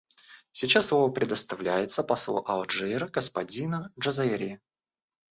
Сейчас 0.51 0.87
слово 0.87 1.11
предоставляется 1.11 2.01
послу 2.03 2.43
Алжира 2.47 3.07
господину 3.07 3.87
Джазайри. 3.99 4.59